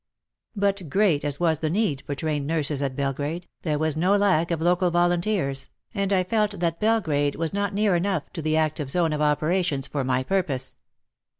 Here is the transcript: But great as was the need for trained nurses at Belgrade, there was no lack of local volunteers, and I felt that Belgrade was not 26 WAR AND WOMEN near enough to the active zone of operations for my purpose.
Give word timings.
But 0.55 0.89
great 0.89 1.23
as 1.23 1.39
was 1.39 1.59
the 1.59 1.69
need 1.69 2.01
for 2.07 2.15
trained 2.15 2.47
nurses 2.47 2.81
at 2.81 2.95
Belgrade, 2.95 3.47
there 3.61 3.77
was 3.77 3.95
no 3.95 4.15
lack 4.15 4.49
of 4.49 4.59
local 4.59 4.89
volunteers, 4.89 5.69
and 5.93 6.11
I 6.11 6.23
felt 6.23 6.59
that 6.59 6.79
Belgrade 6.79 7.35
was 7.35 7.53
not 7.53 7.69
26 7.69 7.87
WAR 7.87 7.95
AND 7.97 8.03
WOMEN 8.05 8.13
near 8.13 8.13
enough 8.13 8.33
to 8.33 8.41
the 8.41 8.57
active 8.57 8.89
zone 8.89 9.13
of 9.13 9.21
operations 9.21 9.85
for 9.85 10.03
my 10.03 10.23
purpose. 10.23 10.75